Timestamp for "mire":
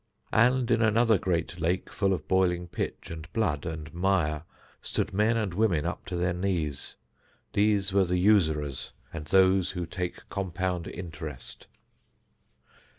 3.93-4.45